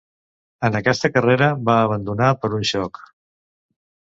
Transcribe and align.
En 0.69 0.77
aquesta 0.79 1.11
carrera 1.17 1.49
va 1.69 1.75
abandonar 1.81 2.31
per 2.47 2.51
un 2.61 2.67
xoc. 2.71 3.03